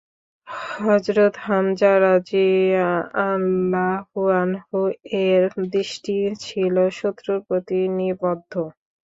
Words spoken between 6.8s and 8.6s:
শত্রুর প্রতি নিবদ্ধ।